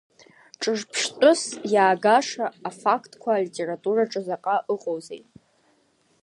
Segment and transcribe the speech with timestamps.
[0.61, 1.43] Ҿырԥштәыс
[1.73, 5.21] иаагаша афактқәа алитератураҿы заҟа ыҟоузеи.